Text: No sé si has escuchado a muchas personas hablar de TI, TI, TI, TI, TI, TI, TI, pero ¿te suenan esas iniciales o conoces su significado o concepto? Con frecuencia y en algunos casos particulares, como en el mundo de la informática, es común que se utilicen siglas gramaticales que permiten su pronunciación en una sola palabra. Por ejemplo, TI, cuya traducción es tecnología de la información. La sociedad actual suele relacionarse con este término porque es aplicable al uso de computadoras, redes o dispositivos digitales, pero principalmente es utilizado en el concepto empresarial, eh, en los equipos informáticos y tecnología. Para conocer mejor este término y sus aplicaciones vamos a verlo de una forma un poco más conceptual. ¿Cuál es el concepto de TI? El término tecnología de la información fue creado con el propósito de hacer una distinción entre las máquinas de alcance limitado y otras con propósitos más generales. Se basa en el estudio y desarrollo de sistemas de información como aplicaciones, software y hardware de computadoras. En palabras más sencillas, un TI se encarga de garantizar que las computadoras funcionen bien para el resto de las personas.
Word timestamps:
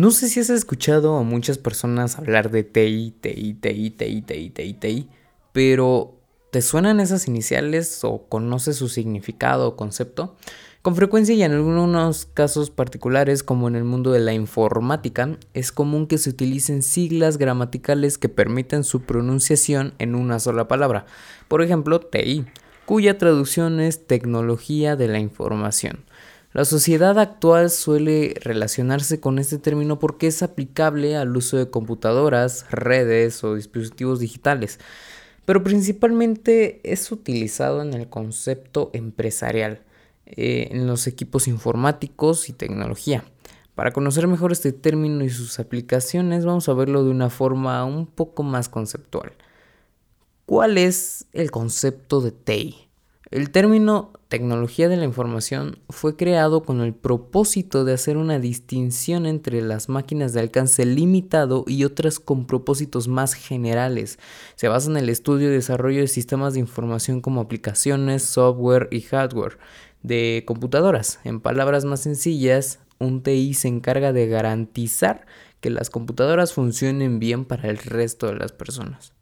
No 0.00 0.10
sé 0.12 0.30
si 0.30 0.40
has 0.40 0.48
escuchado 0.48 1.18
a 1.18 1.24
muchas 1.24 1.58
personas 1.58 2.16
hablar 2.16 2.50
de 2.50 2.64
TI, 2.64 3.14
TI, 3.20 3.52
TI, 3.52 3.90
TI, 3.90 4.22
TI, 4.22 4.48
TI, 4.48 4.72
TI, 4.72 5.08
pero 5.52 6.14
¿te 6.50 6.62
suenan 6.62 7.00
esas 7.00 7.28
iniciales 7.28 8.02
o 8.02 8.26
conoces 8.26 8.76
su 8.76 8.88
significado 8.88 9.68
o 9.68 9.76
concepto? 9.76 10.36
Con 10.80 10.96
frecuencia 10.96 11.34
y 11.34 11.42
en 11.42 11.52
algunos 11.52 12.24
casos 12.24 12.70
particulares, 12.70 13.42
como 13.42 13.68
en 13.68 13.76
el 13.76 13.84
mundo 13.84 14.10
de 14.10 14.20
la 14.20 14.32
informática, 14.32 15.36
es 15.52 15.70
común 15.70 16.06
que 16.06 16.16
se 16.16 16.30
utilicen 16.30 16.82
siglas 16.82 17.36
gramaticales 17.36 18.16
que 18.16 18.30
permiten 18.30 18.84
su 18.84 19.02
pronunciación 19.02 19.92
en 19.98 20.14
una 20.14 20.40
sola 20.40 20.66
palabra. 20.66 21.04
Por 21.46 21.60
ejemplo, 21.60 22.00
TI, 22.00 22.46
cuya 22.86 23.18
traducción 23.18 23.80
es 23.80 24.06
tecnología 24.06 24.96
de 24.96 25.08
la 25.08 25.18
información. 25.18 26.06
La 26.52 26.64
sociedad 26.64 27.16
actual 27.20 27.70
suele 27.70 28.34
relacionarse 28.40 29.20
con 29.20 29.38
este 29.38 29.58
término 29.58 30.00
porque 30.00 30.26
es 30.26 30.42
aplicable 30.42 31.16
al 31.16 31.36
uso 31.36 31.56
de 31.56 31.70
computadoras, 31.70 32.66
redes 32.72 33.44
o 33.44 33.54
dispositivos 33.54 34.18
digitales, 34.18 34.80
pero 35.44 35.62
principalmente 35.62 36.80
es 36.82 37.12
utilizado 37.12 37.82
en 37.82 37.94
el 37.94 38.08
concepto 38.08 38.90
empresarial, 38.94 39.82
eh, 40.26 40.70
en 40.72 40.88
los 40.88 41.06
equipos 41.06 41.46
informáticos 41.46 42.48
y 42.48 42.52
tecnología. 42.52 43.22
Para 43.76 43.92
conocer 43.92 44.26
mejor 44.26 44.50
este 44.50 44.72
término 44.72 45.24
y 45.24 45.30
sus 45.30 45.60
aplicaciones 45.60 46.44
vamos 46.44 46.68
a 46.68 46.74
verlo 46.74 47.04
de 47.04 47.10
una 47.10 47.30
forma 47.30 47.84
un 47.84 48.08
poco 48.08 48.42
más 48.42 48.68
conceptual. 48.68 49.34
¿Cuál 50.46 50.78
es 50.78 51.26
el 51.32 51.52
concepto 51.52 52.20
de 52.20 52.32
TI? 52.32 52.89
El 53.28 53.50
término 53.50 54.12
tecnología 54.28 54.88
de 54.88 54.96
la 54.96 55.04
información 55.04 55.78
fue 55.88 56.16
creado 56.16 56.62
con 56.62 56.80
el 56.80 56.94
propósito 56.94 57.84
de 57.84 57.92
hacer 57.92 58.16
una 58.16 58.40
distinción 58.40 59.26
entre 59.26 59.62
las 59.62 59.88
máquinas 59.88 60.32
de 60.32 60.40
alcance 60.40 60.84
limitado 60.84 61.64
y 61.68 61.84
otras 61.84 62.18
con 62.18 62.46
propósitos 62.46 63.06
más 63.06 63.34
generales. 63.34 64.18
Se 64.56 64.68
basa 64.68 64.90
en 64.90 64.96
el 64.96 65.08
estudio 65.08 65.48
y 65.48 65.52
desarrollo 65.52 66.00
de 66.00 66.08
sistemas 66.08 66.54
de 66.54 66.60
información 66.60 67.20
como 67.20 67.40
aplicaciones, 67.40 68.24
software 68.24 68.88
y 68.90 69.02
hardware 69.02 69.58
de 70.02 70.42
computadoras. 70.46 71.20
En 71.22 71.40
palabras 71.40 71.84
más 71.84 72.00
sencillas, 72.00 72.80
un 72.98 73.22
TI 73.22 73.54
se 73.54 73.68
encarga 73.68 74.12
de 74.12 74.26
garantizar 74.26 75.26
que 75.60 75.70
las 75.70 75.90
computadoras 75.90 76.52
funcionen 76.52 77.18
bien 77.18 77.44
para 77.44 77.68
el 77.68 77.78
resto 77.78 78.26
de 78.26 78.36
las 78.36 78.52
personas. 78.52 79.12